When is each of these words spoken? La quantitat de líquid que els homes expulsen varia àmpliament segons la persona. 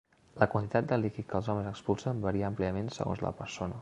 La 0.43 0.45
quantitat 0.53 0.87
de 0.91 0.97
líquid 1.01 1.27
que 1.33 1.37
els 1.41 1.49
homes 1.55 1.69
expulsen 1.73 2.25
varia 2.25 2.49
àmpliament 2.49 2.91
segons 2.97 3.23
la 3.27 3.37
persona. 3.45 3.69